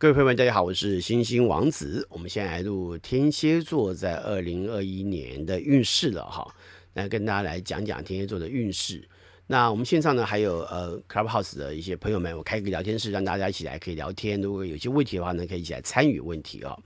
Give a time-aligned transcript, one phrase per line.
[0.00, 2.06] 各位朋友们，大家好，我是星星王子。
[2.08, 6.54] 我们先来录天蝎座在二零二一年的运势了哈，
[6.92, 9.08] 来跟大家来讲讲天蝎座的运势。
[9.48, 14.40] 那我们线上呢还有呃 Clubhouse 的一些朋友们，我开个聊天室，让大家一起来可以聊天。
[14.40, 16.80] 如果有些问题的话呢，可以一起来参与问题哦。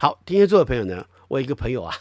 [0.00, 1.94] 好，天蝎座的朋友呢，我有一个朋友啊。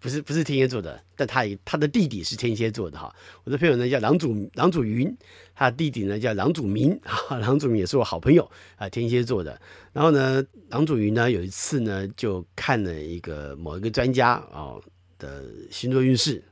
[0.00, 3.12] 不是不是天蝎座的，但他他的弟弟是天蝎座的哈。
[3.42, 5.12] 我的朋友呢叫郎祖郎祖云，
[5.56, 7.36] 他的弟弟呢叫郎祖明啊。
[7.38, 9.60] 郎祖明也是我好朋友啊，天蝎座的。
[9.92, 14.76] 然后呢，郎祖云呢有一次呢就看了一个某一个专家啊
[15.18, 16.44] 的星座运势，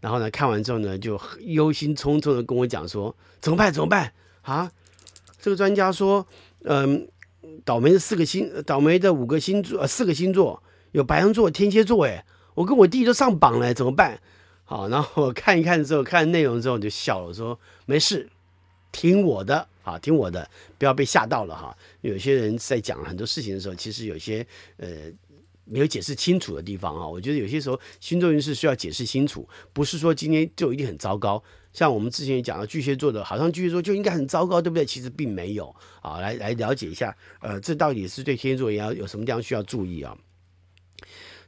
[0.00, 4.72] 然后呢看完之后呢就忧心忡忡的跟我讲说怎么办怎么办啊？
[5.40, 6.26] 这个专家说，
[6.64, 7.08] 嗯，
[7.64, 10.60] 倒霉的四个星，倒霉的五个星座呃四个星座
[10.90, 12.24] 有白羊座、天蝎座哎。
[12.58, 14.20] 我跟我弟都上榜了，怎么办？
[14.64, 18.28] 好，然后我看一看之后，看内容之后我就笑了，我说没事，
[18.90, 21.76] 听我的，啊，听我的，不要被吓到了哈。
[22.00, 24.44] 有些人在讲很多事情的时候，其实有些
[24.78, 24.88] 呃
[25.66, 27.06] 没有解释清楚的地方啊。
[27.06, 31.40] 我觉得有些时候星座运势需要解释清楚，不是说今天就一定很糟糕。
[31.72, 34.84] 像我们之前也讲到巨蟹座的，好像巨蟹座就应该很糟糕，对不对？
[34.84, 36.18] 其实并没有啊。
[36.18, 40.16] 来来了解一下，呃，这到底是对天蝎座也要有什么地方需要注意啊？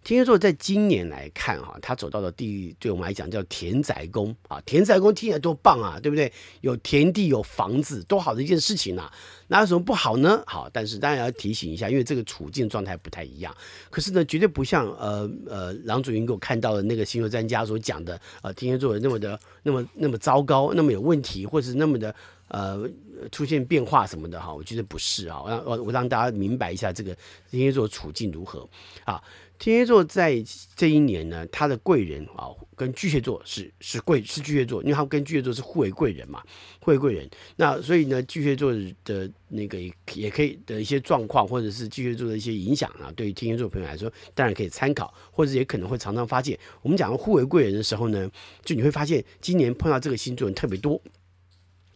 [0.02, 6.32] 天蝎座在今年来看，哈，他走到了第，对我们来讲叫田宅宫啊，田宅宫听起来多棒啊，对不对？
[6.62, 9.12] 有田地，有房子，多好的一件事情啊！
[9.48, 10.42] 哪有什么不好呢？
[10.46, 13.54] 好，但是当然要提醒一下，因为这个处境状态不太一样。
[13.90, 22.14] 可是呢，绝对不像呃呃郎祖筠给我看到的那个星座专家所讲的，呃，天蝎座那么的那么那么糟糕，那么有问题，或是那么的
[22.48, 22.88] 呃
[23.30, 27.14] 出现变化什么的哈，我觉得不是啊，我让我让大家明白一下这个
[27.50, 28.66] 天蝎座处境如何
[29.04, 29.22] 啊。
[29.60, 30.42] 天蝎座在
[30.74, 36.42] 这一年呢，他的贵人啊，跟巨蟹座是是贵是巨蟹座，因为他跟巨蟹座是互为贵人嘛，
[36.80, 37.28] 互为贵人。
[37.56, 38.72] 那所以呢，巨蟹座
[39.04, 39.78] 的那个
[40.14, 46.58] 也可以的一些状况，或者是巨蟹座的一些影响啊，对于天蝎座朋友来说，当然可以参考，或者也可能会常常发现。
[46.80, 48.30] 我们讲互为贵人的时候呢，
[48.64, 50.98] 就你会发现今年碰到这个星座人特别多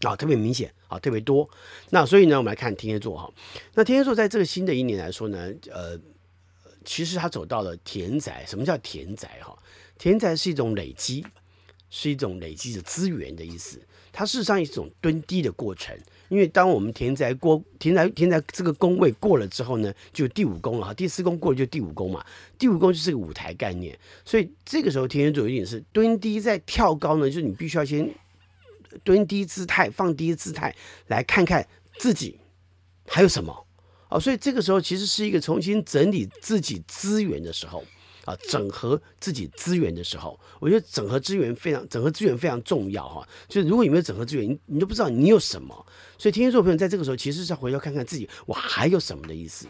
[0.03, 1.49] 啊，特别明显啊，特别多。
[1.89, 3.33] 那所以呢，我们来看天蝎座哈，
[3.73, 5.99] 那天蝎座在这个新的一年来说呢，呃。
[6.85, 8.45] 其实他走到了田宅。
[8.47, 9.41] 什么叫田宅？
[9.43, 9.57] 哈，
[9.99, 11.25] 田宅是一种累积，
[11.91, 13.81] 是一种累积的资源的意思。
[14.13, 15.97] 它事实上一种蹲低的过程。
[16.29, 20.95] 因为当我们田宅过田宅田宅这个宫位过了之后呢，就第五宫了哈。
[20.95, 22.25] 第四宫过了就第五宫嘛。
[22.59, 23.97] 第五宫就是个舞台概念。
[24.25, 28.09] 所以这个时候天蝎座有一点是蹲低再跳高呢，就是你必须要先
[29.05, 30.75] 蹲低姿态，放低姿态，
[31.09, 31.65] 来看看
[31.99, 32.39] 自己
[33.07, 33.64] 还有什么。
[34.15, 37.85] 哦，所以这个时候其实是一个重新整理自己资源的时候
[38.27, 40.39] 啊，整合自己资源的时候。
[40.61, 43.29] 我觉得整合资源非常，整合资源非常重要哈。
[43.49, 45.75] 就是如果你没有整合资源，你你都不知道你有什么。
[46.17, 49.67] 所以天蝎座朋友在这个时候其实是要回头看看自己，我还有什么的意思，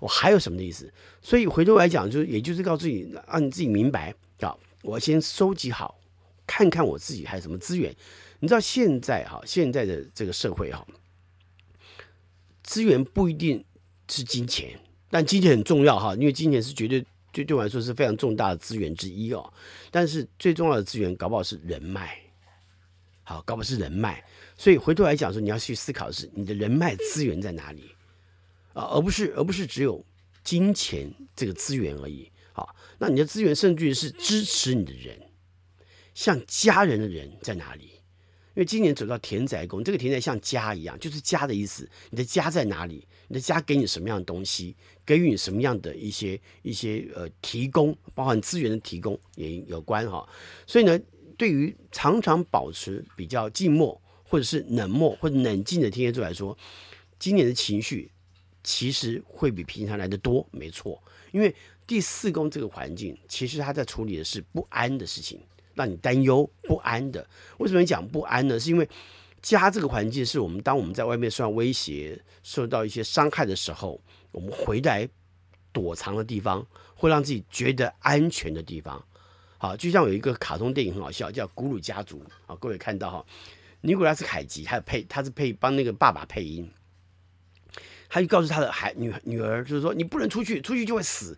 [0.00, 0.92] 我还有什么的意思。
[1.22, 5.96] 所以回头来讲，就是也就是告诉自己，让你自己明白啊，我先收集好，
[6.44, 7.94] 看看我自己还有什么资源。
[8.40, 10.84] 你知道现在哈，现在的这个社会哈。
[12.64, 13.64] 资源不一定
[14.08, 14.76] 是金钱，
[15.10, 19.52] 但金钱很重要哈，因为金钱是绝对对对我来说是非常重大的资源之一哦。
[19.90, 22.18] 但是最重要的资源，搞不好是人脉，
[23.22, 24.24] 好，搞不好是人脉。
[24.56, 27.94] 所以回头来讲说，你要去思考的是你的人脉资源在哪里
[28.72, 30.04] 啊，而不是而不是只有
[30.42, 32.30] 金钱这个资源而已。
[32.52, 35.20] 好，那你的资源甚至于是支持你的人，
[36.14, 37.93] 像家人的人在哪里？
[38.54, 41.88] 因为今年走到田宅宫，这个田宅像家一样，就是家的意思。
[42.10, 43.06] 你的家在哪里？
[43.28, 44.76] 你的家给你什么样的东西？
[45.04, 50.26] 给予你什么样的一些一些呃提供，包含资源的提供也有关哈。
[50.66, 50.98] 所以呢，
[51.36, 56.56] 对于常常保持比较静默或者是冷漠或者冷静的天蝎座来说，
[57.18, 58.10] 今年的情绪
[58.62, 61.02] 其实会比平常来的多，没错。
[61.32, 61.52] 因为
[61.86, 65.40] 第四宫这个环境，其实他在处理的是不安的事情。
[65.74, 67.26] 让你担忧不安的，
[67.58, 68.58] 为什么讲不安呢？
[68.58, 68.88] 是因为
[69.42, 74.00] 家这个环境是我们当我们在外面受到威胁、受到一些伤害的时候，
[74.30, 75.08] 我们回来
[75.72, 79.04] 躲藏的地方，会让自己觉得安全的地方。
[79.58, 83.26] 好，就像有一个卡通电影很好笑，叫《古鲁家族》啊，各位看到哈，
[83.80, 86.70] 尼古拉斯凯奇，他配他是配帮那个爸爸配音，
[88.08, 91.36] 他就告诉他的孩女女儿，就是说你不能出去，出去就会死。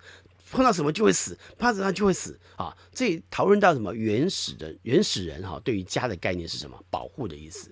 [0.50, 2.76] 碰到什么就会死，怕什么就会死啊！
[2.92, 6.80] 这讨论到什么原始的原始人哈，对于家的概念是什么？
[6.88, 7.70] 保护的意思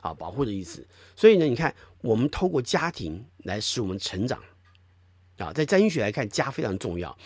[0.00, 0.86] 啊，保护的意思。
[1.14, 4.40] 所以呢，你看，我们透过家庭来使我们成长
[5.36, 7.16] 啊，在占星学来看，家非常重要。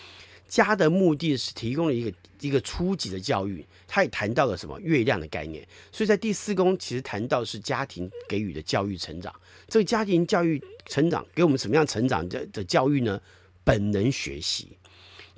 [0.49, 5.67] 家的目的是提供了一个一个初级的教育，他也谈到了什么月亮的概念。
[5.93, 9.35] 所以在第四宫其实谈到是家庭给予的教育成长。
[9.69, 13.21] 这个家庭教育成长给我们什么样成长的的教育呢？
[13.63, 14.79] 本能学习，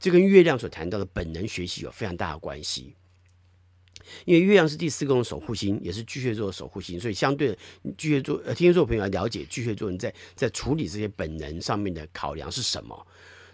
[0.01, 2.97] 这跟月亮所谈到的本能学习有非常大的关系。
[4.25, 7.57] 因为月亮是第四宫的守护星，也是巨蟹座的守护星，所以相对
[7.97, 13.07] 巨蟹座呃天蝎座朋友要了解巨蟹座人在在处理这些本能上面的考量是什么。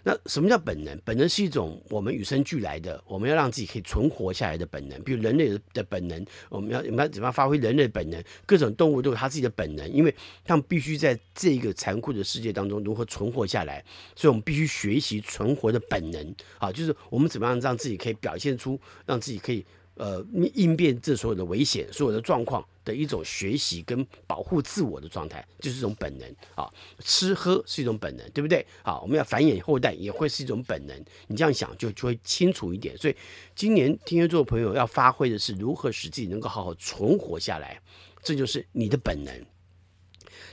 [0.03, 0.97] 那什么叫本能？
[1.03, 5.01] 本能是一种我们与生俱来的，我们要让自己可以存活下来的本能。
[5.03, 8.23] 比如人类的本能，我们要我们要怎么样发挥人类的本能？
[8.45, 10.15] 各种动物都有它自己的本能，因为
[10.45, 13.83] 它们必须在这个残酷的世界当中如何存活下来，
[14.15, 16.35] 所以我们必须学习存活的本能。
[16.57, 19.65] 好，就是我们怎么样让自己可以表现出，让自己可以。
[19.97, 26.69] 呃，应变这所有的危险、所有的状况的一种学习跟保护自我的状态，就是一种本能啊。
[26.99, 28.65] 吃喝是一种本能，对不对？
[28.83, 30.95] 好，我们要繁衍后代也会是一种本能。
[31.27, 32.97] 你这样想就就会清楚一点。
[32.97, 33.15] 所以，
[33.55, 37.81] 今年天蝎座朋友要发挥的是如何使自己能够好好存活下来，
[38.21, 39.33] 这就是你的本能。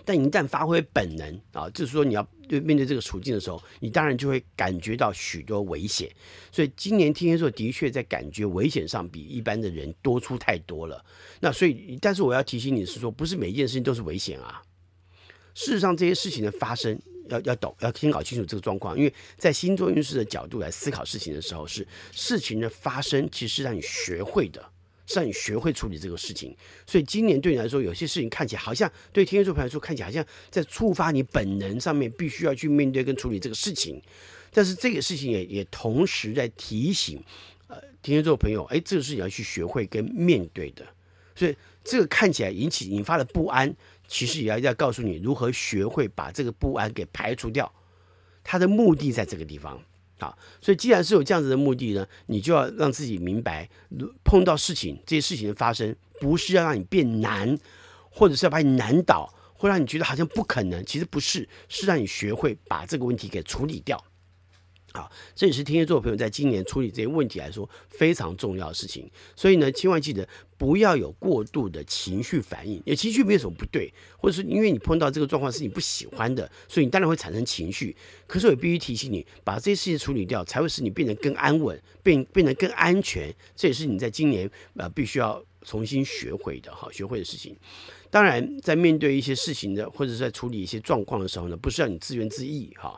[0.05, 6.11] 但一旦发挥本能啊，就是说你要对面对这个处境的时候，你当然就会感觉到许多危险。
[6.53, 11.05] 所以今年天蝎座的确在感觉危险上比一般的人多出太多了。
[11.41, 14.63] 那所以，但是我要提醒你是说，不是每一件事情都是危险啊。
[15.55, 18.99] 事实上，这些事情的发生要要懂，要先搞清楚这个状况。
[18.99, 24.71] 因为在星座运势的角度来思考事情的时候，是事情的发生其实是让你学会的。
[25.07, 26.57] 是让你学会处理这个事情，
[26.87, 34.01] 所以今年对你来说，有些事情看起来好像对天蝎座朋友来说看起来好像在触发你本能上面，必须要去面对跟处理这个事情。
[34.51, 37.23] 但是这个事情也也同时在提醒，
[37.67, 40.87] 呃，天蝎座朋友，哎，这个事情要去学会跟面对的。
[41.35, 43.75] 所以这个看起来引起引发的不安，
[44.07, 47.71] 其实也要要告诉你如何学会把这个不安给排除掉。
[48.45, 49.83] 它的目的在这个地方。
[50.19, 53.69] 好，所以既然是有这样子的目的呢，你就要让自己明白，
[54.25, 57.59] 碰到事情，这些事情的发生，不是要让你变难，
[58.11, 64.03] 或者是要把你难倒，会让你觉得好像不可能，其实不是，是让你学会把这个问题给处理掉。
[64.97, 69.11] 好，这也是天蝎座朋友在今年处理这些问题来说非常重要的事情。
[69.35, 70.27] 所以呢，千万记得
[70.57, 72.81] 不要有过度的情绪反应。
[72.87, 77.97] 也情绪没有什么不对，或者是因为你碰到这个状况是你不喜欢的，所以你当然会产生情绪。
[78.29, 83.35] 可是我必须提醒你，把这些事情处理掉，才会使你变得更安稳，变变得更安全。
[83.57, 87.57] 这也是你在今年呃必须要重新学会的哈，学会的事情。
[88.11, 92.97] 当然，在面对一些事情的，或者是在处理一些状况的时候呢，不是让你自怨自艾哈。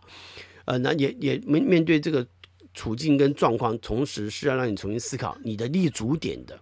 [0.66, 2.26] 呃，那也也面面对这个
[2.74, 6.60] 处境跟状况，同时是要让你重新思考你的立足点的。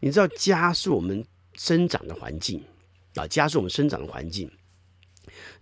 [0.00, 1.24] 你知道，家是我们
[1.54, 2.62] 生长的环境
[3.14, 4.50] 啊，家是我们生长的环境。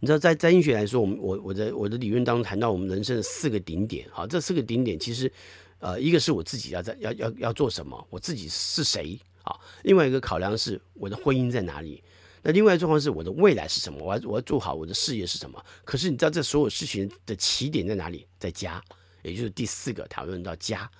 [0.00, 4.06] 你知道，在占星学来说，我们我我的我的理论当中谈到我们人生的四个顶点。
[4.10, 5.30] 好，这四个顶点其实，
[5.78, 9.54] 呃，一个是我自己要在要要要做什么，我自己是谁啊？
[9.82, 12.02] 另外一个考量是我的婚姻在哪里。
[12.42, 13.98] 那另外一种方式是我的未来是什么？
[14.04, 15.64] 我要我要做好我的事业是什么？
[15.84, 18.26] 可是你知道这所有事情的起点在哪里？
[18.38, 18.82] 在家，
[19.22, 20.90] 也就是第四个讨论到家。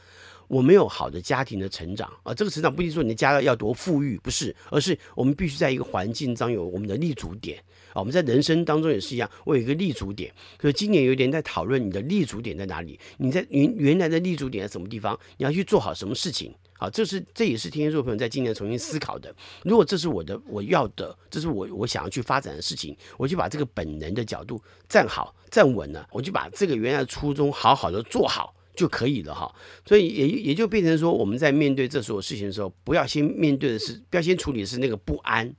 [0.53, 7.59] 我没有好的家庭的成长啊，这个成长不一定说你的家要多富裕，不是，而是我们必须在一个环境中有我们的立足点
[7.95, 7.97] 啊。
[7.97, 10.31] 我们在人生当中也是一样，我有一个立足点。
[10.59, 13.01] 可是今年有点在讨论你的立足点在哪里？
[13.17, 15.19] 你在原原来的立足点在什么地方？
[15.39, 16.55] 你要去做好什么事情？
[16.79, 19.35] 好，这是这也是天蝎座朋友在今年重新思考的。
[19.65, 29.53] 如果这是我的我要的，这是我我想要去发展的事情，我就把这个本能的角度站好站稳了，我就把这个原来的初衷好好的做好就可以了哈。
[29.87, 35.55] 所以也也就变成说，我们在面对这所有事情的时候，不要先面对的是，不要先处理的是那个不安，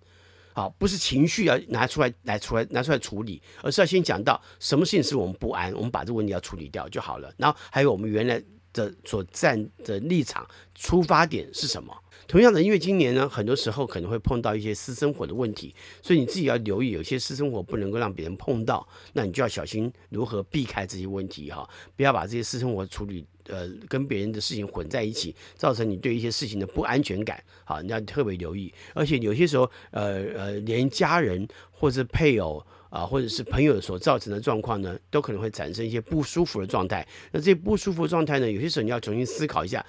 [0.53, 7.34] 好，不是情绪要拿出来来出来拿出来处理，而是要先讲到什么事情是我们不安，我们把这个问题要处理掉就好了。
[7.38, 8.43] 然后还有我们原来。
[8.74, 10.43] 的所站的立场
[10.74, 11.96] 出发点是什么？
[12.27, 28.73] 同样的，因为今年呢，很多时候可能会碰到一些私生活的问题，所以你自己要留意，有些私生活不能够让别人碰到，那你就要小心如何避开这些问题哈，不要把这些私生活处理呃跟别人的事情混在一起，造成你对一些事情的不安全感，好，你要特别留意。
[28.93, 32.65] 而且有些时候，呃呃，连家人或者配偶。
[32.93, 37.03] 啊，或者是朋友所造成的状况呢，都可能会产生一些不舒服的状态。
[37.31, 39.83] 那这些不舒服的状态呢，有些时候你要重新思考一下，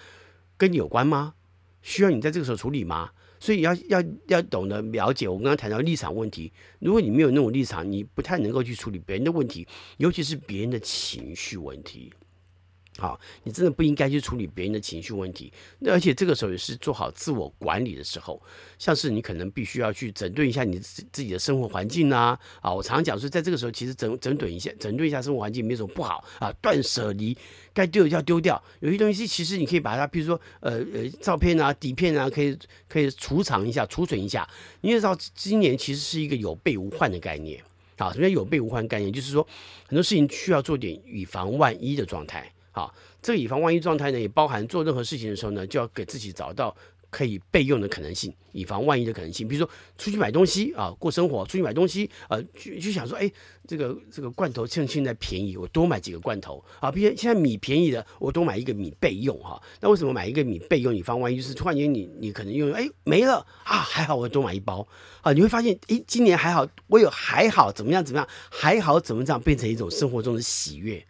[0.57, 1.35] 跟你有关吗？
[1.85, 3.11] 需要你在这个时候处理吗？
[3.39, 5.29] 所以要要要懂得了解。
[5.29, 12.11] 我刚刚谈到立场问题，如果你没有那种立场，你不太能够去处理别人的问题，尤其是别人的情绪问题。
[12.97, 15.53] 好，你真的不应该去处理别人的情绪问题。
[15.81, 18.41] 那而且这个时候也是做好自我管理的时候，
[18.79, 22.39] 像是你可能必须要去整顿一下你自自己的生活环境啊。
[22.61, 26.53] 啊，我常讲说，在这个时候其实整整顿一下，整顿一下生活环境没什么不好啊。
[26.63, 27.37] 断舍离，
[27.73, 28.63] 该丢的就要丢掉。
[28.79, 32.57] 有些东西其实你可以把它，比如说呃呃照片啊、底片啊，可以
[32.89, 34.49] 可以储藏一下、储存一下。
[34.83, 37.61] 你也知道，今年其实是一个有备无患的概念。
[37.97, 39.13] 啊，什么叫有备无患概念？
[39.13, 39.45] 就是说
[39.89, 42.54] 很多事情需要做点以防万一的状态。
[42.75, 46.77] 好，这个以防万一状态呢，也包含做任何事情的时候呢，就要给自己找到
[47.09, 49.47] 可以备用的可能性，以防万一的可能性。
[49.47, 53.31] 比如说出去买东西啊，过生活，出去买东西，呃，就就想说，哎，
[53.69, 56.91] 这个这个罐头趁现在便宜，我多买几个罐头啊。
[56.91, 59.63] 比如现在米便宜了，我多买一个米备用哈。
[59.81, 61.37] 那为什么买一个米备用，以防万一？
[61.37, 64.85] 就是突然间你你可能用哎没了啊，还好我多买一包
[65.21, 65.33] 啊。
[65.33, 71.07] 你会发现，哎，今年还好，我有还好怎么样怎么样，还好怎么样变成一种生活中的喜悦。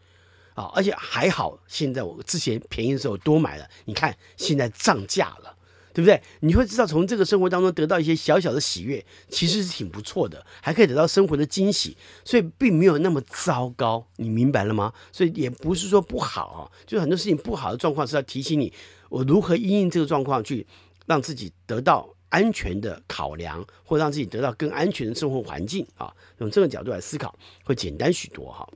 [0.55, 5.57] 啊，而且还好，现在我之前便宜的时候多买了，你看现在涨价了，
[5.93, 6.21] 对不对？
[6.41, 14.93] 你会知道从这个生活当中得到一些小小的喜悦，其实是挺不错的，还可以得到生活的惊喜，所以并没有那么糟糕，你明白了吗？
[15.13, 18.73] 所以也不是说不好啊，就是很多事情不好的状况是要提醒你，
[19.09, 20.67] 我如何因应这个状况去
[21.07, 28.69] 让自己得到安全的考量，或让自己得到更安全的生活环境啊，用这个角度来思考会简单许多哈。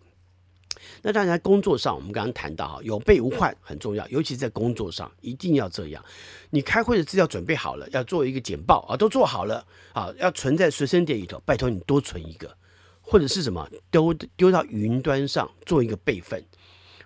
[1.03, 6.05] 那当然，工作上，我们刚刚谈到哈，有备无患很重要，尤其在工作上一定要这样。
[6.51, 12.57] 你开会的资料准备好了，要做一个简报啊，都做好了啊，要存在随身碟里头，拜托你多存一个，
[13.01, 16.43] 或者是什么丢丢到云端上做一个备份，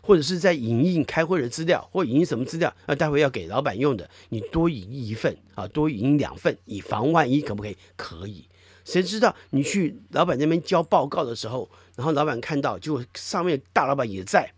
[0.00, 7.76] 或者是在影印开会的资料或影印什么资料，那待会要给老板用的，你多影一份啊，多影两份，以防万一，可不可以？
[7.97, 8.47] 可以。
[8.85, 14.53] 谁知道你去老板那边交报告的时候，然后老板看到，结果上面大老板也在，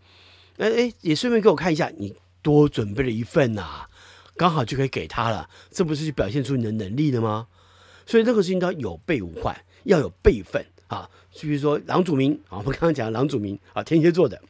[0.57, 3.87] 哎哎，也顺便给我看一下，你多准备了一份呐、
[4.37, 7.47] 刚好就可以给他了，这不是就表现出你的能力了吗？
[8.05, 11.09] 所以任何事情都要有备无患，要有备份啊。
[11.31, 14.41] 就比如说郎祖明啊，我们刚刚讲郎祖明啊，天蝎座的，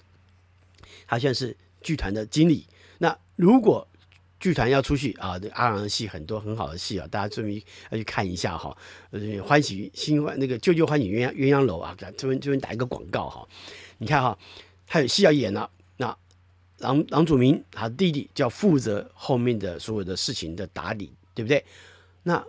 [1.07, 2.67] 他现在是剧团的经理，
[2.99, 3.87] 那如果
[4.45, 8.77] 剧团要出去啊，这阿郎的戏很多很好的戏啊，大家注意要去看一下哈。
[9.09, 13.47] 呃，欢喜新欢那个旧旧欢喜鸳鸯鸳鸯楼啊，这边这边打一个广告哈。
[13.97, 14.37] 你看哈，
[14.85, 15.67] 还有戏要演了。
[15.97, 16.15] 那
[16.77, 21.65] 郎郎祖明他弟弟就要负责后面的所有的事情的打理，对不对？
[22.21, 22.45] 那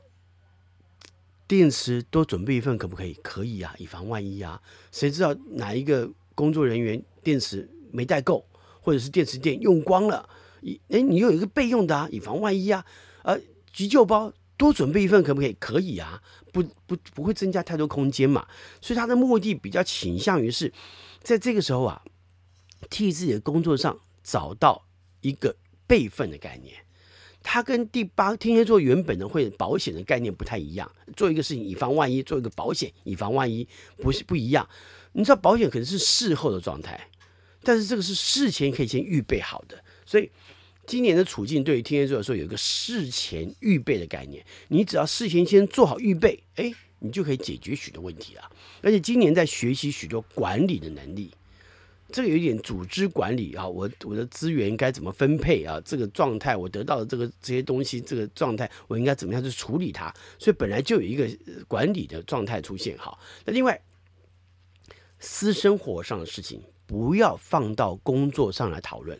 [1.49, 3.15] 电池多准备一份可不可以？
[3.23, 4.61] 可以啊，以防万一啊。
[4.93, 8.47] 谁知道哪一个工作人员电池没带够，
[8.83, 10.29] 或者是电池电用光了？
[10.89, 12.85] 哎，你有一个备用的啊，以防万一啊。
[13.23, 13.37] 呃，
[13.73, 15.53] 急救包多准备一份可不可以？
[15.59, 18.47] 可以啊，不不不会增加太多空间嘛。
[18.81, 20.73] 所以他的目的比较倾向于是，
[21.21, 22.03] 在这个时候啊，
[22.89, 24.87] 替自己的工作上找到
[25.21, 25.57] 一个
[25.89, 26.75] 备份的概念。
[27.43, 33.67] 他跟第八天蝎座原本的会保险的概念不太一样，做一个事情以防万一，做一个保险以防万一，
[33.99, 34.69] 不是不一样。
[35.13, 37.09] 你知道保险可能是事后的状态，
[37.63, 40.31] 但是这个是事前可以先预备好的，所以。
[40.87, 48.51] 今年的处境对于天蝎座来说有一个事前预备的概念，你只要事前先做好预备，哎，你就可以解决许多问题了。
[48.83, 51.33] 而且今年在学习许多管理的能力，
[52.13, 55.81] 这个有点组织管理啊，我我的资源该怎么分配啊？
[55.85, 60.15] 这个状态我得到的这个这些东西，这个状态我应该怎么样去处理它？
[60.39, 61.29] 所以本来就有一个
[61.67, 62.97] 管理的状态出现。
[62.97, 63.81] 哈，那另外
[65.19, 69.19] 私生活上的事情不要放到工作上来讨论。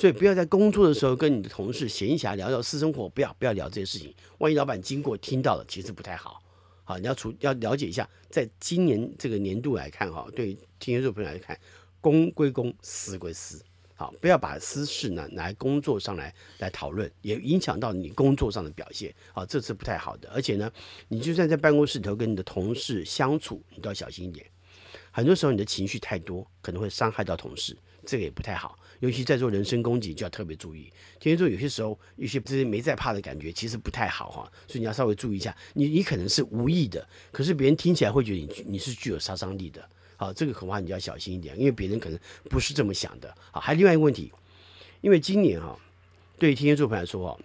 [0.00, 4.14] 所以不要在工作的时候跟你的同事闲暇聊聊私生活，不要不要聊这些事情。
[4.38, 6.42] 万一老板经过听到了，其实不太好。
[6.84, 11.54] 好，你要处要了解一下，在今年这个年度来看，哈，对天蝎座朋友来看，
[12.00, 13.62] 公归公，私归私。
[13.94, 19.14] 好，不要把私事呢拿来工作上来来讨论，也影响到你工作上的表现。
[19.34, 20.30] 好，这是不太好的。
[20.30, 20.72] 而且呢，
[21.08, 24.46] 你就算在办公室里头跟你的同事相处，你都要小心一点。
[25.10, 28.78] 很多时候你的情绪太多，可能会伤害到同事，这个也不太好。
[29.00, 30.92] 尤其在做人身攻击，就要特别注意。
[31.18, 35.56] 天蝎座有些时候，有些这些没在怕的感觉，其实不太好哈，所以你要稍微注意一下。
[35.72, 39.88] 你你可能是无意的，可是别人听起来会觉得你你是具有杀伤力的。
[40.16, 42.18] 好，这个恐怕你就要小心一点，因为别人可能
[42.50, 43.34] 不是这么想的。
[43.50, 44.30] 好，还有另外一个问题，
[45.00, 45.78] 因为今年哈，
[46.38, 47.40] 对天蝎座朋友来说哈，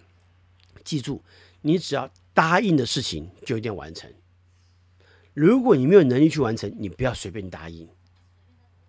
[0.84, 1.22] 记住，
[1.62, 4.12] 你只要答应的事情就一定要完成。
[5.32, 7.88] 如果你没有能力去完成，你不要随便答应。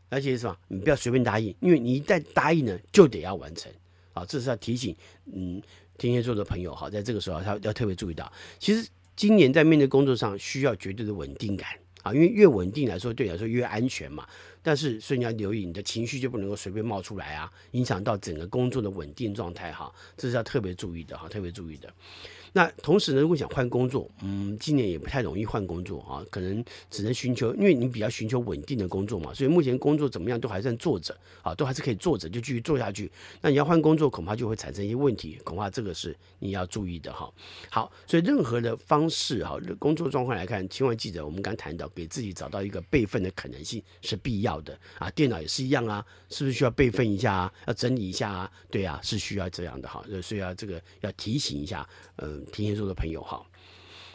[0.10, 0.58] 而且是什么？
[0.68, 3.72] 你不要随便答应，因为你一旦答应呢，就得要完成。
[4.14, 4.96] 啊，这是要提醒，
[5.34, 5.62] 嗯，
[5.98, 11.70] 天蝎座的朋友哈，在这个时候他要特别注意到，其实今年在面对工作上需要绝对的稳定感。
[12.04, 14.26] 啊，因为越稳定来说，对你来说越安全嘛。
[14.62, 21.94] 但是，所以你要留意，你的情绪就不能够随便冒出来啊，影响到整个工作的稳定状态哈，这是要特别注意的哈，特别注意的。
[22.54, 33.12] 那同时呢，如果想换工作，嗯，今年也不太容易换工作啊，可能只能寻求，因为你比较寻求稳定的工作嘛，所以目前工作怎么样都还算做着啊，都还是可以做着，就继续做下去。
[33.42, 37.32] 那你要换工作，恐怕就会产生一些问题，恐怕这个是你要注意的哈。
[37.70, 45.10] 好，所以任何的方式哈，工作状况来看，千万记得我们刚谈到，给自己找到一个备份的可能性是必要的啊。
[45.12, 47.54] 电脑也是一样啊，是不是需要备份一下啊？
[47.68, 48.52] 要整理一下啊？
[48.72, 51.88] 对啊，是需要这样的哈，所以要这个要提醒一下，
[52.18, 52.46] 嗯。
[52.52, 53.46] 天蝎座的朋友哈，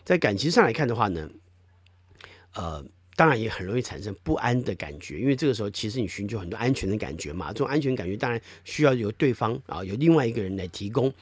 [0.04, 1.30] 在感情上来看的话呢，
[2.54, 2.84] 呃，
[3.14, 11.12] 当然也很容易产生不安的感觉，因为这个时候其实你寻求很多安全的感觉嘛，这种安全感觉当然需要由对方啊，由另外一个人来提供。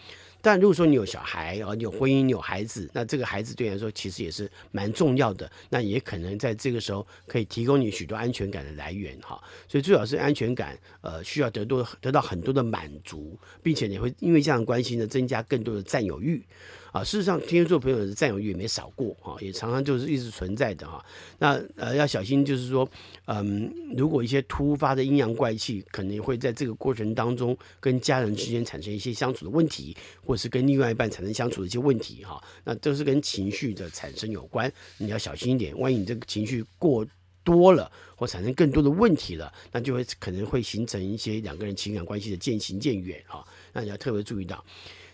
[0.42, 9.38] 但如果说你有小孩啊，你有婚姻，你有孩子，那这个孩子对你来说其实也是蛮重要的，那也可能在这个时候可以提供你许多安全感的来源哈。
[9.68, 16.42] 所以最好是安全感，呃，需要得多得到很多的满足，并且你会因为这样关系呢，增加更多的占有欲。
[16.92, 21.04] 啊，事实上，天蝎座朋友的占有欲也没少过哈，也常常就是一直存在的哈。
[21.38, 22.88] 那呃要小心，就是说，
[23.26, 32.42] 嗯，如果一些突发的阴阳怪气，可能会在这个过程当中跟家人之间产生一些相处的问题，或是跟另外一半产生相处的一些问题哈。
[32.64, 35.78] 那都是跟情绪的产生有关，你要小心一点。
[35.78, 37.06] 万一你这个情绪过
[37.44, 43.46] 多了，或产生更多的问题了，那就会可能会形成一些两个人情感关系的渐行渐远哈。
[43.72, 44.64] 那你要特别注意到，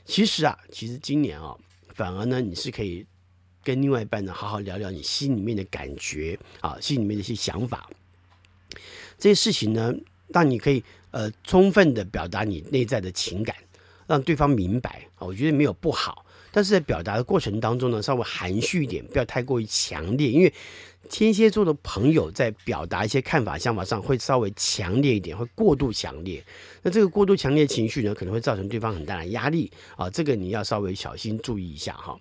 [0.07, 1.55] 其实啊，其实今年啊。
[1.97, 3.07] 反而呢，你是可以
[3.65, 7.89] 跟另外一半呢好好聊聊你心里面的感觉啊，心里面的一些想法。
[9.19, 9.95] 这些事情呢，
[10.29, 13.57] 让你可以呃充分的表达你内在的情感，
[14.07, 15.27] 让对方明白啊。
[15.27, 20.53] 我觉得没有不好，但是在表达的过程当中呢，稍微含蓄一点，不要太过于强烈，因为。
[21.09, 26.43] 天蝎座的朋友在表达一些看法、想法上会稍微强烈一点，会过度强烈。
[26.83, 30.09] 那这个过度强烈情绪呢，可能会造成对方很大的压力啊。
[30.11, 32.19] 这个你要稍微小心注意一下哈。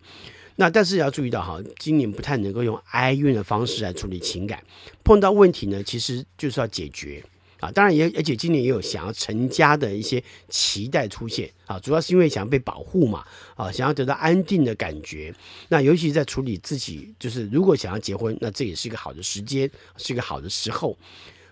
[0.56, 4.64] 那但是要注意到哈，今年不太能够用哀怨的方式来处理情感，
[5.04, 7.24] 碰到问题呢，其实就是要解决。
[7.66, 15.34] 啊，当然也，而且今年也有想要成家的一些期待出现啊，主要是因为想要被保护嘛，啊，想要得到安定的感觉。
[15.70, 19.68] 那尤其是在处理自己，就是如果想要结婚，那这也是一个好的时间，
[19.98, 20.96] 是一个好的时候。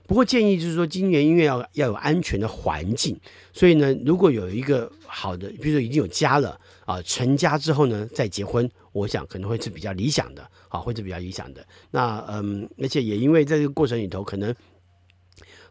[0.06, 3.20] 不过建议就是说，今年因为要要有安全的环境，
[3.52, 11.66] 所以呢，如果有一个好的，比如说已经有家了啊，成家之后呢再结婚，我想可能会是比较理想的，啊，会是比较理想的。
[11.90, 14.54] 那嗯，而且也因为在这个过程里头，可能。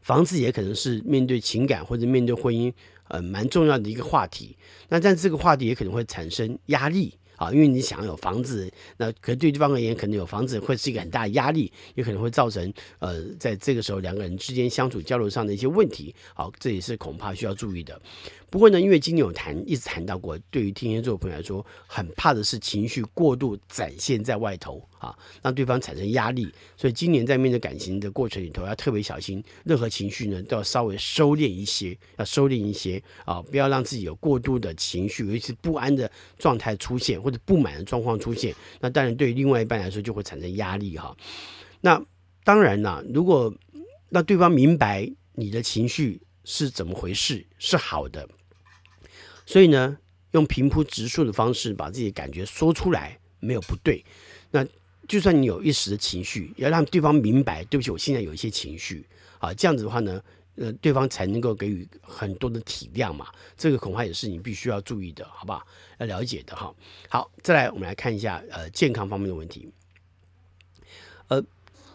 [0.02, 2.72] 房子也可能是面对情感或者面对婚姻，
[3.08, 4.56] 呃，蛮重要的一个话题。
[4.88, 7.14] 那但这个话题也可能会产生压力。
[7.36, 16.14] 啊，因为你想要有房子，那可能对对方而言，可能有房子会是一个很大的压力，也可能会造成呃，在这个时候两个人之间相处交流上的一些问题。
[16.34, 18.00] 好，这也是恐怕需要注意的。
[18.52, 26.52] 不过呢，因为今年有谈一直谈到过，对于天蝎座的朋友来说，很怕的是情绪过度展现在外头啊，让对方产生压力。
[26.76, 38.54] 所以今年在面对感情的过程里头，要特别小心，任何情绪呢都要稍微收敛一些，要收敛一些啊，不要让自己有过度的情绪，尤其是不安的状态出现，或者不满的状况出现。
[38.80, 41.16] 那当然对于另外一半来说就会产生压力哈。
[41.80, 41.98] 那
[42.44, 43.50] 当然啦，如果
[44.10, 48.28] 让对方明白你的情绪是怎么回事，是好的。
[49.52, 49.98] 所以呢，
[50.30, 54.02] 用平铺直述的方式把自己感觉说出来没有不对。
[54.50, 54.66] 那
[55.06, 59.06] 就算你有一时的情绪，要让对方明白，对不起，我现在有一些情绪
[59.38, 60.22] 啊，这样子的话呢，
[60.54, 63.26] 呃，对方才能够给予很多的体谅嘛。
[63.54, 65.62] 这个恐怕也是你必须要注意的，好不好？
[65.98, 66.74] 要了解的哈。
[67.10, 69.70] 好，再来我们来看一下呃健康方面的问题，
[71.28, 71.44] 呃。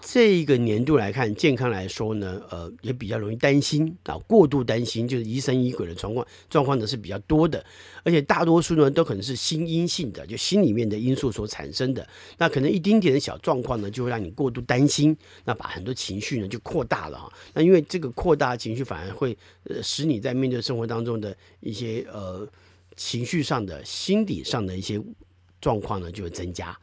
[0.09, 7.63] 这一个年度来看，健康来说呢，呃，也比较容易担心啊，过度担心就是疑神疑鬼的状况，状况呢是比较多的，
[8.03, 12.07] 而且大多数呢都可能是心因性的，就心里面的因素所产生的。
[12.37, 17.29] 那可能一丁点的小状况呢，就会让你过度担心，那把很多情绪呢就扩大了哈。
[17.53, 22.47] 那因为这个扩大情绪，反而会呃使你在面对生活当中的一些呃
[22.95, 25.01] 情绪上的、心理上的一些
[25.59, 26.73] 状况呢，就会增加。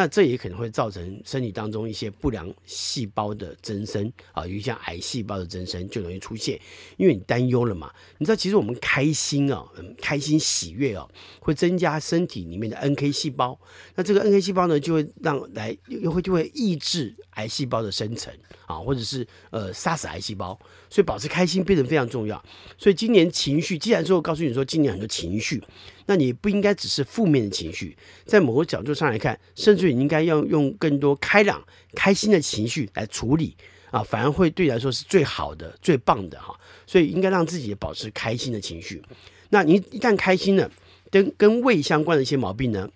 [0.00, 6.58] 那这也可能会造成身体当中一些不良细胞的增生啊，尤其像癌细胞的增生就容易出现，
[6.96, 7.92] 因为你担忧了嘛。
[8.16, 11.06] 你知道，其实我们开心啊，嗯，开心喜悦啊，
[11.38, 13.60] 会增加身体里面的 NK 细胞。
[13.94, 18.32] 那这个 NK 细胞呢，就会让来又会就会抑制癌细胞的生成
[18.64, 20.58] 啊，或者是呃杀死癌细胞。
[20.90, 22.44] 所以保持开心变得非常重要。
[22.76, 25.62] 所以今年情绪，既然说我告诉你说今年很多情绪，
[26.06, 31.62] 那你不应该只是负面的情绪，在某个角度上来看，甚至你应该要用更多开朗、
[31.94, 33.56] 开心的情绪来处理
[33.90, 36.54] 啊，反而会对你来说是最好的、最棒的哈。
[36.86, 39.00] 所以应该让自己保持开心的情绪。
[39.50, 40.68] 那你一旦开心了，
[41.10, 42.90] 跟跟胃相关的一些毛病呢，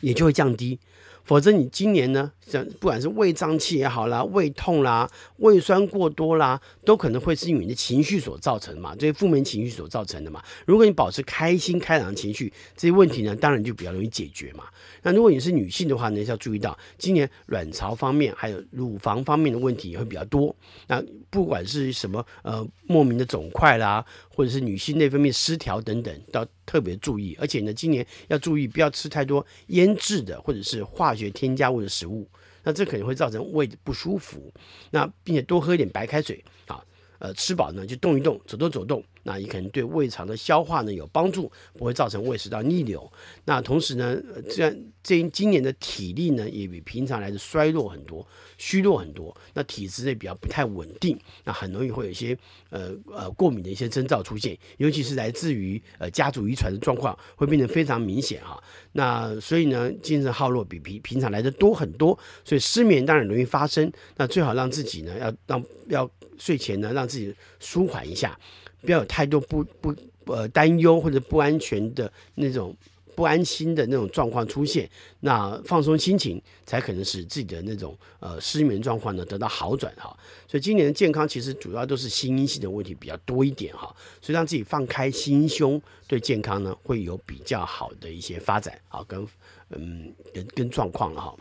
[0.00, 0.78] 也就会降低。
[1.26, 10.42] 否则你今年呢，像不管是胃胀气也好啦，胃痛啦，胃酸过多啦，都可能会是因为你的情绪所造成的嘛，这些负面情绪所造成的嘛。
[10.64, 14.64] 如果你保持开心开朗的情绪，这些问题呢，当然就比较容易解决嘛。
[15.02, 20.54] 那如果你是女性的话呢，要注意到今年卵巢方面还有乳房方面的问题也会比较多。
[20.86, 27.36] 那不管是什么呃莫名的肿块啦，或者是女性内分泌失调等等，都特别注意。
[27.40, 32.28] 而且呢，今年要注意不要吃太多腌制的或者是化学添加物的食物，
[32.62, 34.52] 那这可能会造成胃不舒服。
[34.90, 36.84] 那并且多喝一点白开水啊，
[37.18, 39.02] 呃，吃饱呢就动一动，走动走动。
[39.26, 43.12] 那也可能对胃肠的消化呢有帮助，不会造成胃食道逆流。
[43.44, 44.16] 那同时呢，
[44.48, 49.36] 这样这今年的体力呢也比平常来的衰弱很多，虚弱很多。
[49.52, 52.38] 那体质也比较不太稳定，那很容易会有一些
[52.70, 58.62] 呃呃过敏的一些征兆出现，尤其是来自于呃家族遗传的状况会变得非常明显哈。
[58.92, 63.92] 那所以呢，精神耗弱比平平常来的多很多，所以失眠当然容易发生。
[64.16, 68.38] 那最好让自己呢要让要睡前呢让自己舒缓一下。
[68.86, 69.94] 不要有太多不不
[70.32, 72.74] 呃担忧或者不安全的那种
[73.14, 74.88] 不安心的那种状况出现，
[75.20, 80.16] 那放松心情才可能使自己的那种呃失眠状况呢得到好转哈。
[80.46, 89.26] 所以今年的健康其实主要都是心因性的问题比较多一点哈，所以让自己放开心胸，对健康呢会有比较好的一些发展啊，跟
[89.70, 91.34] 嗯跟跟状况了哈。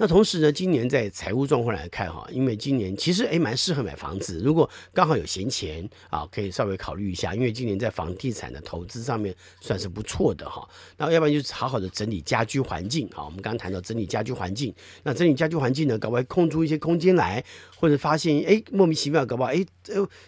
[0.00, 10.66] 那同时呢，今年在财务状况来看哈，因为今年其实诶蛮适合买房子，如果刚好有闲钱啊，可以稍微考虑一下，因为今年在房地产的投资上面算是不错的哈。
[10.96, 17.44] 那要不然就是好好的整理家居环境啊，我们刚刚谈到整理家居环境，那整理家居环境呢，搞不好空出一些空间来，
[17.76, 19.66] 或者发现诶莫名其妙搞不好诶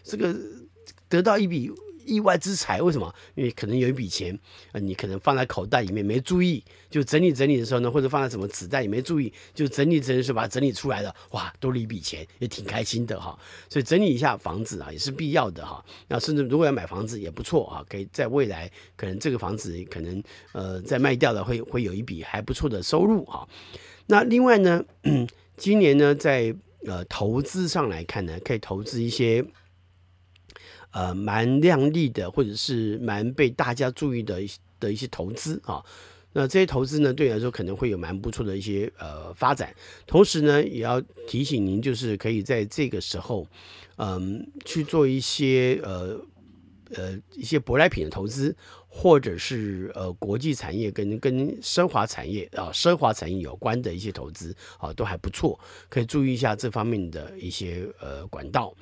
[0.02, 0.36] 这个
[1.08, 1.70] 得到一笔。
[2.10, 3.14] 意外之财，为什么？
[3.36, 4.36] 因为可能有一笔钱，
[4.72, 13.38] 呃，你可能放在口袋里面没注意，就整理整理的时候呢，或者放在什么纸袋里没注意，就整理整理的时把它整理出来了，哇，多了一笔钱，也挺开心的哈。
[13.68, 15.84] 所以整理一下房子啊，也是必要的哈。
[16.08, 20.20] 那甚至如果要买房子也不错啊，可以在未来可能这个房子可能
[20.52, 23.48] 呃在卖掉了会会有一笔还不错的收入哈。
[24.06, 26.52] 那另外呢，嗯，今年呢在
[26.86, 29.44] 呃投资上来看呢，可以投资一些。
[30.92, 34.40] 呃，蛮亮丽的，或者是蛮被大家注意的
[34.78, 35.80] 的一些投资啊，
[36.32, 39.74] 那这些投资呢，对你来说可能会有蛮不错的一些呃发展。
[40.06, 43.46] 同时呢，也要提醒您，就是可以在这个时候，
[43.96, 46.20] 嗯，去做一些呃
[46.94, 48.56] 呃一些舶来品的投资，
[48.88, 58.74] 或者是呃国际产业跟跟奢华产业啊奢华产业有关的一些投资啊，都还不错，可以注意一下这方面的一些呃管道。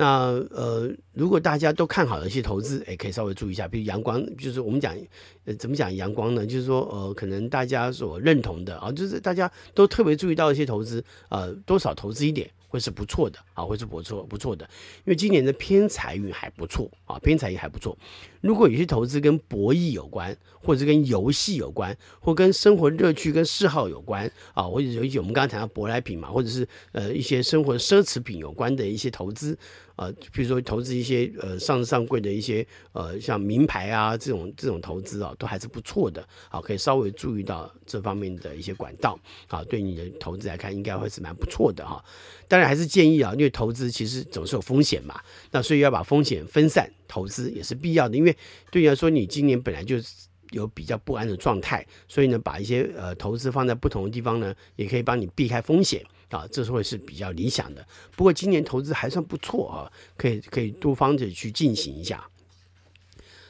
[0.00, 0.06] 那
[0.52, 4.96] 呃，如果大家都看好的一些投资，哎，可以稍微注意一下，比如阳光，就是我们讲，
[5.44, 6.46] 呃，怎么讲阳光呢？
[6.46, 12.48] 就是说，呃，可能大家所认同的啊，就是大家都特别注意到一些投资，呃，多少投资一点。
[12.70, 14.62] 会是不错的啊，会是不错不错的，
[14.98, 17.96] 因为今年的偏财运还不错啊，偏财运还不错。
[18.42, 29.56] 如果有些投资跟博弈有关，或者跟游戏有关，或跟生活乐趣跟嗜好有关啊，或者有一些我们刚刚谈到舶来品嘛，或者是呃一些生活奢侈品有关的一些投资
[29.98, 42.02] 啊，比如说投资一些呃上上柜的一些呃像名牌啊这种这种投资啊，都还是不错的啊，可以稍微注意到这方面的一些管道啊，对你的投资来看应该会是蛮不错的哈。
[42.46, 48.16] 当然还是建议啊，因为投资其实总是有风险嘛，那所以要把风险分散，投资也是必要的。
[48.16, 48.34] 因为
[48.70, 49.96] 对你来说，你今年本来就
[50.52, 57.86] 有比较不安的状态，所以呢，把一些呃投资放在不同的地方呢，也可以帮你避开风险啊，这是会是比较理想的。
[58.16, 62.28] 不过今年投资还算不错啊，可以可以多方的去进行一下，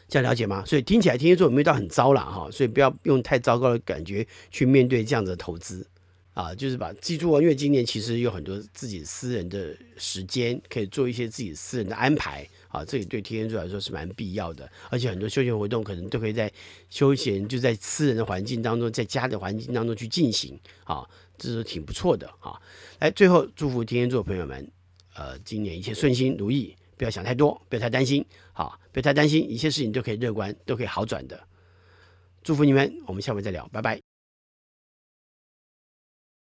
[0.09, 0.64] 这样了解吗？
[0.64, 5.87] 所以听起来天蝎座有没有到很糟了哈，所以不要用太糟糕的感觉去面对这样的投资。
[6.35, 14.71] 啊，就是把记住哦，因为今年其实有很多自己私人的时间，可以做一些自己私人的安排啊，这里对天蝎座来说是蛮必要的。
[14.88, 16.49] 而且很多休闲活动可能都可以在
[16.91, 21.05] 休闲就在私人的环境当中，在家的环境当中去进行啊，
[21.38, 22.61] 这是挺不错的啊。
[22.98, 24.70] 来，最后祝福天蝎座朋友们，
[25.14, 31.40] 呃，今年一切顺心如意，不要想太多，不要太担心，好，不要太担心，一切事情都可以乐观，都可以好转的。
[32.42, 34.08] 祝福你们，我们下回再聊，拜拜。